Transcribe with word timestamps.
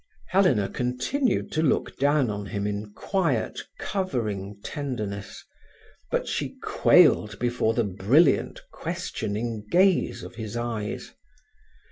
Helena 0.29 0.67
continued 0.67 1.51
to 1.51 1.61
look 1.61 1.95
down 1.99 2.31
on 2.31 2.47
him 2.47 2.65
in 2.65 2.91
quiet, 2.93 3.61
covering 3.77 4.59
tenderness. 4.63 5.45
But 6.09 6.27
she 6.27 6.57
quailed 6.63 7.37
before 7.37 7.75
the 7.75 7.83
brilliant, 7.83 8.61
questioning 8.71 9.63
gaze 9.69 10.23
of 10.23 10.33
his 10.33 10.57
eyes. 10.57 11.13